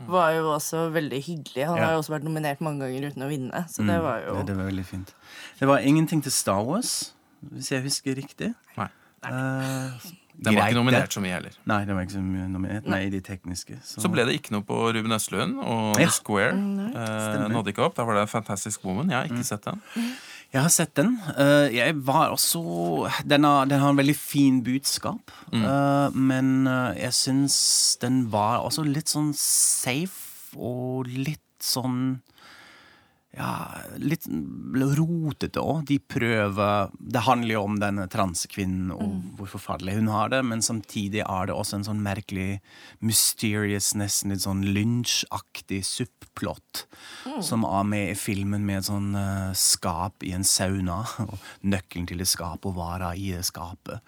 [0.08, 1.66] var jo også veldig hyggelig.
[1.66, 1.80] Han Mm.
[1.80, 1.84] Ja.
[1.86, 4.46] har jo også vært nominert mange ganger uten å vinne, så det var jo Det,
[4.46, 5.12] det var veldig fint.
[5.60, 7.12] Det var ingenting til Star Wars,
[7.52, 8.54] hvis jeg husker riktig.
[8.78, 8.88] Nei.
[9.26, 9.90] Uh,
[10.38, 11.52] Den var ikke nominert så mye heller.
[11.66, 12.86] Nei, det var ikke så mye nominert.
[12.86, 13.78] Nei, de tekniske.
[13.82, 16.06] Så ble det ikke noe på Ruben Østlund og Ja.
[16.06, 16.52] The Square.
[16.52, 17.94] Mm, Eh, nådde ikke opp.
[17.96, 19.08] Da var det Fantastic Woman.
[19.10, 19.80] Jeg har ikke sett den.
[20.54, 21.16] Jeg har sett den.
[21.36, 25.32] Eh, jeg var også Den har, den har en veldig fin budskap.
[25.52, 26.14] Mm.
[26.14, 27.56] men eh, jeg syns
[28.02, 32.20] den var også litt sånn safe og litt sånn
[33.36, 34.24] ja, litt
[34.96, 35.82] rotete òg.
[35.90, 40.64] De prøver Det handler jo om denne transekvinnen og hvor forferdelig hun har det, men
[40.64, 42.62] samtidig er det også en sånn merkelig
[43.04, 46.86] mysterious, nesten litt sånn lynsjaktig subplott
[47.44, 51.02] som er med i filmen med et sånn uh, skap i en sauna.
[51.26, 51.36] Og
[51.68, 54.00] nøkkelen til det skapet og vara i det skapet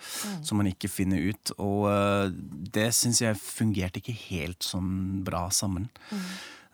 [0.47, 1.53] som man ikke finner ut.
[1.61, 5.91] Og uh, det syns jeg fungerte ikke helt sånn bra sammen.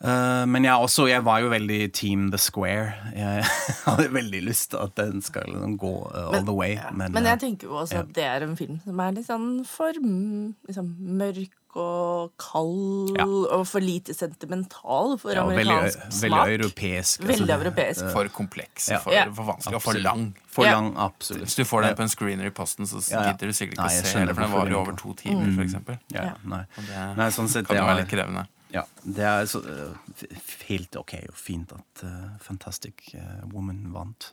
[0.05, 2.93] Eh, men jeg, også, jeg var jo veldig Team The Square.
[3.17, 3.45] Jeg
[3.89, 6.75] hadde veldig lyst til at den skal liksom gå uh, all the way.
[6.77, 6.91] Ja.
[6.93, 9.29] Men, Men eh, jeg tenker jo også at det er en film som er litt
[9.31, 13.25] sånn for mm, liksom, mørk og kald Ja.
[13.27, 16.23] og for lite sentimental for ja, amerikansk veldig, smak.
[16.45, 17.25] veldig europeisk.
[17.27, 17.57] Veldig altså.
[17.65, 18.05] europeisk.
[18.15, 19.01] For kompleks, Ja.
[19.03, 19.25] for, Ja.
[19.35, 20.23] for vanskelig og for lang.
[20.47, 20.77] For Ja.
[20.77, 21.49] lang, absolutt.
[21.49, 23.33] Hvis du får den på en screener i posten, så Ja, ja.
[23.33, 25.51] gidder du sikkert ikke Nei, å se skjønner for den varer jo over to timer,
[25.57, 25.99] for eksempel.
[26.15, 26.33] Ja, Ja.
[26.45, 26.63] nei.
[26.79, 28.47] Og det nei, sånn sett kan det jo være litt krevende.
[28.75, 30.25] Ja, det er så, øh,
[30.69, 34.33] helt ok og fint at uh, Fantastic øh, Woman vant.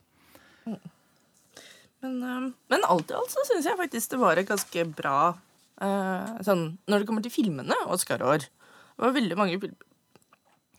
[2.02, 5.16] Men, um, men alt i alt så syns jeg faktisk det var et ganske bra
[5.30, 8.42] uh, sånn, Når det kommer til filmene Oscar-år.
[8.42, 9.88] Det var veldig mange filmer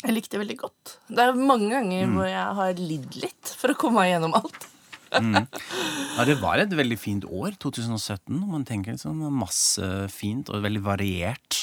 [0.04, 0.98] jeg likte veldig godt.
[1.08, 4.70] Det er mange ganger hvor jeg har lidd litt for å komme meg gjennom alt.
[5.14, 10.62] Ja, det var et veldig fint år, 2017, når man tenker liksom masse fint og
[10.66, 11.58] veldig variert.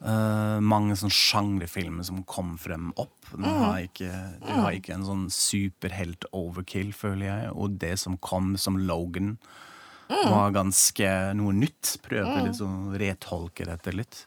[0.00, 3.18] Eh, mange sånne sjangerfilmer som kom frem opp.
[3.34, 4.08] Du har ikke,
[4.40, 7.50] du har ikke en sånn superhelt-overkill, føler jeg.
[7.52, 9.36] Og det som kom som Logan,
[10.10, 11.98] var ganske noe nytt.
[12.02, 14.24] Prøvde liksom å retolke dette litt.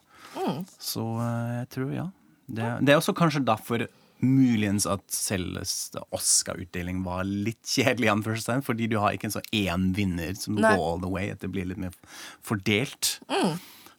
[0.80, 2.06] Så uh, jeg tror, ja.
[2.46, 3.86] Det, det er også kanskje derfor
[4.24, 9.90] muligens at selveste Oscar-utdeling var litt kjedelig, anførselstegn, fordi du har ikke en sånn én
[9.96, 10.70] vinner som Nei.
[10.70, 11.34] går all the way.
[11.34, 11.98] At det blir litt mer
[12.46, 13.18] fordelt.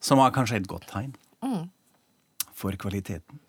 [0.01, 1.13] Som var kanskje et godt tegn
[2.55, 3.41] for kvaliteten.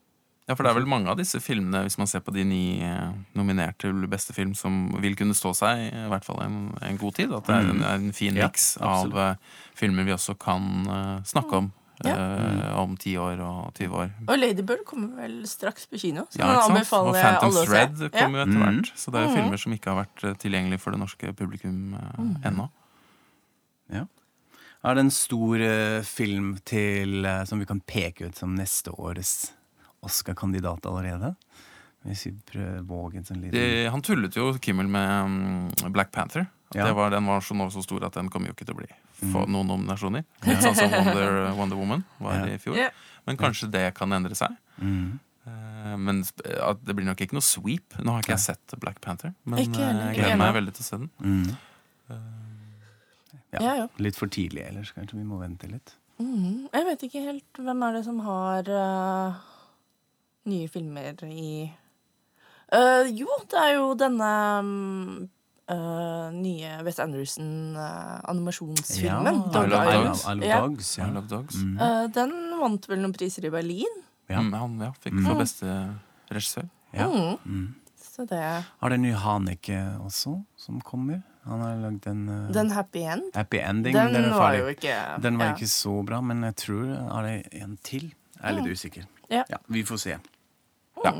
[0.46, 2.78] Ja, for det er vel mange av disse filmene, hvis man ser på de ni
[2.86, 7.00] eh, nominerte til beste film, som vil kunne stå seg i hvert fall en, en
[7.00, 7.34] god tid.
[7.34, 11.18] At det er en, en fin miks Ja, av eh, filmer vi også kan uh,
[11.26, 11.72] snakke om
[12.04, 12.12] Ja.
[12.12, 14.10] Uh, om 10 år og 20 år.
[14.28, 16.26] Og Ladybird kommer vel straks på kino.
[16.28, 17.08] Så Ja, ikke sant?
[17.08, 17.56] Og Phantom.
[17.64, 18.64] Thread kommer jo etter Mm.
[18.66, 18.90] hvert.
[19.00, 21.96] Så det er jo filmer som ikke har vært tilgjengelige tilgjengelig for det norske publikum
[21.96, 22.36] Mm.
[22.44, 22.68] ennå.
[23.96, 24.04] Ja.
[24.84, 28.92] Er det en stor eh, film til, eh, som vi kan peke ut som neste
[28.92, 29.52] årets
[30.06, 31.34] Oscar-kandidat allerede?
[32.06, 36.46] Hvis vi prøver sånn liten han tullet jo Kimmel med mm, Black Panther.
[36.74, 36.82] Ja.
[36.82, 36.86] Mm.
[36.86, 38.88] det var, den var så, så stor at den kommer jo ikke til å bli
[39.32, 40.24] få noen nominasjoner.
[40.46, 42.48] Litt sånn som Wonder, Wonder Woman var Ja.
[42.54, 42.78] i fjor.
[42.78, 42.90] Ja.
[43.26, 44.54] Men kanskje det kan endre seg.
[44.78, 45.18] Mm.
[45.46, 47.96] Eh, Men at det blir nok ikke noe sweep.
[48.02, 51.00] Nå har ikke jeg sett Black Panther, men jeg gleder meg veldig til å se
[51.04, 51.10] den.
[51.22, 51.56] Mm.
[53.54, 53.86] Ja, Ja, ja.
[54.02, 55.94] Litt for tidlig ellers, kanskje vi må vente litt.
[56.18, 59.34] Mm, Jeg vet ikke helt hvem er det som har uh,
[60.48, 61.68] nye filmer i
[62.72, 64.30] uh, Jo, det er jo denne
[64.60, 65.28] um,
[65.70, 69.36] uh, nye West Anderson-animasjonsfilmen.
[69.36, 70.24] Ja, Dog I Love Dogs.
[70.24, 71.08] I Love Dogs, yeah.
[71.08, 71.54] I Love Dogs.
[71.62, 71.78] Mm.
[71.80, 73.94] Eh, den vant vel noen priser i Berlin.
[74.30, 74.40] Ja.
[74.42, 75.66] Mm, han ja, fikk for beste
[76.32, 76.66] regissør.
[76.96, 77.06] Ja.
[77.10, 77.36] Mhm.
[77.44, 77.74] Mm.
[78.16, 81.20] Så det Har det en ny Haneke også, som kommer?
[81.46, 83.94] Han har lagd en uh, Den Happy End, Happy Ending.
[83.94, 85.56] den, den var jo ikke Den var ja.
[85.56, 88.08] ikke så bra, men jeg tror er det en til.
[88.36, 89.06] Jeg er litt usikker.
[89.32, 89.44] Ja.
[89.72, 90.16] vi får se.
[91.04, 91.12] Ja.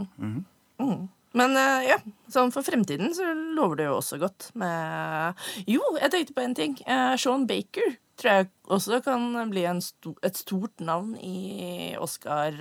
[1.36, 1.98] Men uh, ja,
[2.32, 6.56] sånn for fremtiden så lover det jo også godt med Jo, jeg tenkte på en
[6.56, 6.76] ting.
[6.88, 12.56] Uh, Sean Baker tror jeg også kan bli en sto et stort navn i Oscars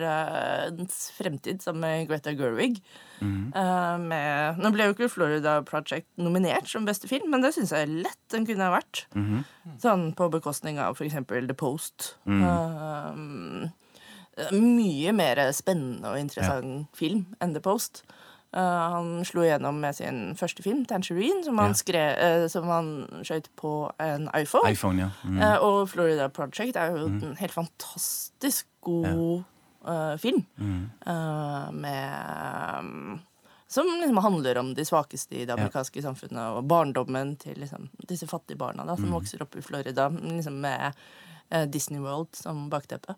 [1.16, 2.82] fremtid, sammen med Greta Gerwig.
[3.56, 7.72] Eh, med, nå ble jo ikke Florida Project nominert som beste film, men det syns
[7.72, 9.06] jeg lett den kunne ha vært.
[9.82, 12.18] Sånn på bekostning av eksempel The Post.
[12.28, 13.16] Eh,
[14.52, 18.04] mye mer spennende og interessant film enn The Post.
[18.56, 21.74] Eh, han slo igjennom med sin første film, 'Tangerine', som han, Ja.
[21.74, 24.72] skrev, eh, som han skjøt på en iPhone.
[24.72, 25.10] iPhone, ja.
[25.26, 25.42] Mm.
[25.42, 29.44] Eh, og 'Florida Project' er jo en helt fantastisk god
[30.18, 30.46] film.
[30.58, 30.90] Mm.
[31.74, 33.20] Med
[33.68, 38.28] Som liksom handler om de svakeste i det amerikanske samfunnet, og barndommen til liksom, disse
[38.28, 39.00] fattige barna da, Mm.
[39.02, 40.94] som vokser opp i Florida, liksom med
[41.52, 43.16] eh, Disney World som bakteppe.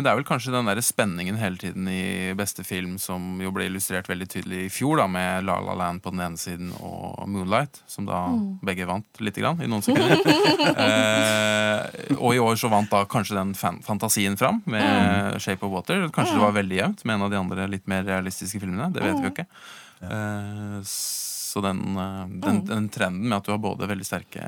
[0.00, 3.50] Men det er vel kanskje den der spenningen hele tiden i beste film som jo
[3.52, 6.70] ble illustrert veldig tydelig i fjor, da, med La La Land på den ene siden
[6.78, 8.22] og Moonlight, som da
[8.64, 10.24] begge vant lite grann, i noen sekunder.
[10.86, 15.74] eh, og i år så vant da kanskje den fan fantasien fram, med Shape of
[15.76, 16.08] Water.
[16.08, 18.88] Kanskje det var veldig jevnt med en av de andre litt mer realistiske filmene.
[18.96, 19.48] Det vet vi jo ikke.
[20.00, 20.80] Eh,
[21.58, 21.80] og den,
[22.42, 22.66] den, mm.
[22.68, 24.44] den trenden med at du har både veldig sterke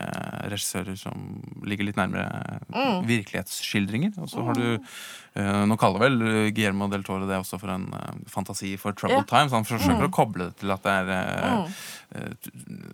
[0.52, 2.60] regissører som ligger litt nærmere
[3.08, 6.18] virkelighetsskildringer, og så har du uh, Nå kaller vel
[6.52, 9.30] Guillermo del Toro det også for en uh, fantasi for troubled yeah.
[9.30, 9.54] times.
[9.56, 11.82] Han forsøker å koble det til at det er uh,
[12.14, 12.30] eh,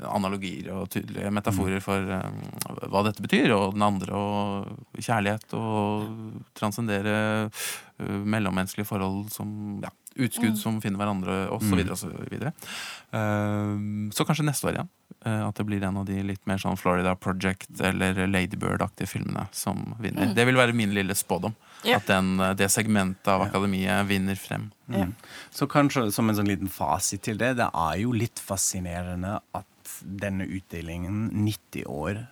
[0.09, 6.53] analogier og tydelige metaforer for eh, hva dette betyr, og den andre, og kjærlighet, og
[6.59, 7.17] transcendere
[7.49, 11.75] eh, mellommenneskelige forhold som ja, utskudd som finner hverandre, osv.
[11.75, 11.83] Mm.
[11.89, 12.53] Så, og så, videre.
[13.15, 13.75] Eh,
[14.15, 14.95] så kanskje neste år igjen.
[15.27, 19.49] Uh, at det blir en av de litt mer sånn Florida Project eller Ladybird-aktige filmene
[19.57, 20.31] som vinner.
[20.37, 21.57] Det vil være min lille spådom.
[21.83, 21.99] Yeah.
[21.99, 24.69] At den, eh, det segmentet av akademiet vinner frem.
[24.87, 25.11] Yeah.
[25.51, 29.95] Så kanskje som en sånn liten fasit til det, det er jo litt fascinerende at
[30.03, 32.27] denne utdelingen 90 år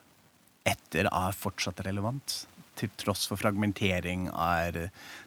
[0.66, 2.44] etter er fortsatt relevant.
[2.77, 4.77] Til tross for fragmentering av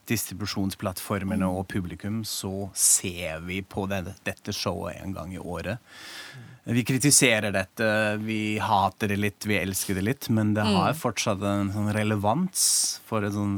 [0.10, 5.80] distribusjonsplattformene og publikum, så ser vi på det, dette showet en gang i året.
[6.70, 7.88] Vi kritiserer dette,
[8.22, 12.62] vi hater det litt, vi elsker det litt, men det har fortsatt en sånn relevans
[13.10, 13.34] for en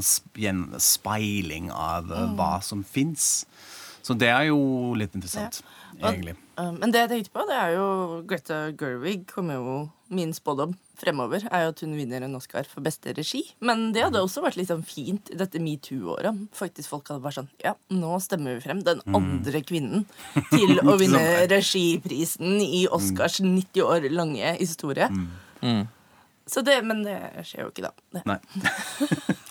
[0.80, 3.44] speiling av eh, hva som fins.
[4.02, 5.60] Så det er jo litt interessant,
[5.98, 6.36] Og- egentlig.
[6.56, 7.86] Um, Men det jeg tenkte på, det er jo
[8.28, 9.76] Greta Gerwig kommer jo
[10.12, 13.40] Min spådom fremover er jo at hun vinner en Oscar for beste regi.
[13.64, 16.44] Men det hadde også vært litt sånn fint i dette metoo-året.
[16.56, 20.04] Faktisk folk hadde vært sånn Ja, nå stemmer vi frem den andre kvinnen
[20.54, 25.08] til å vinne regiprisen i Oscars 90 år lange historie.
[25.62, 25.86] Mm.
[26.52, 28.22] Så det, men det skjer jo ikke, da.
[28.28, 28.38] Nei.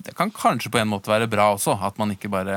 [0.00, 2.54] Det kan kanskje på en måte være bra også, at man ikke bare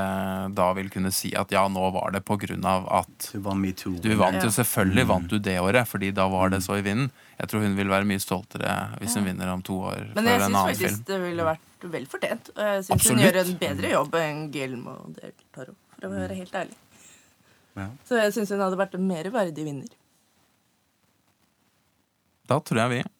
[0.55, 3.57] da vil kunne si at ja, nå var det på grunn av at Du var
[3.59, 3.97] metoo.
[3.99, 7.09] du vant jo selvfølgelig vant du det året, fordi da var det så i vinden.
[7.41, 10.39] Jeg tror hun vil være mye stoltere hvis hun vinner om to år Men jeg
[10.45, 11.03] syns faktisk film.
[11.09, 12.53] det ville vært vel fortjent.
[12.55, 16.39] Og jeg syns hun gjør en bedre jobb enn Guillermo del Toro, for å være
[16.39, 16.79] helt ærlig.
[17.75, 17.89] Ja.
[18.07, 19.91] Så jeg syns hun hadde vært en mer verdig vinner.
[22.47, 23.11] Da tror jeg vi eh,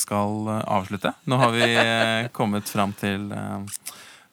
[0.00, 1.12] skal eh, avslutte.
[1.30, 3.58] Nå har vi eh, kommet fram til eh,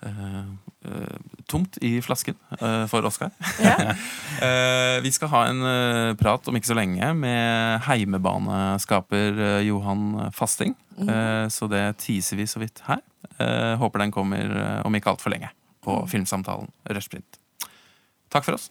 [0.07, 0.39] eh,
[0.87, 1.17] eh,
[1.49, 3.33] tomt i flasken eh, for Oscar.
[3.63, 3.93] Ja.
[4.37, 10.29] Eh, vi skal ha en eh, prat om ikke så lenge med heimebaneskaper eh, Johan
[10.29, 10.75] Fasting.
[11.01, 13.01] Eh, så det teaser vi så vidt her.
[13.41, 15.49] Eh, håper den kommer eh, om ikke altfor lenge
[15.81, 17.41] på Filmsamtalen Rushprint.
[18.29, 18.69] Takk for oss.